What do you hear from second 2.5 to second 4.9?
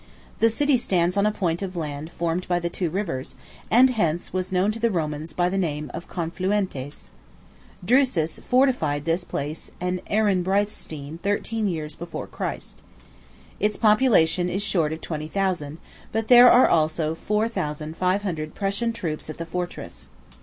the two rivers, and hence was known to the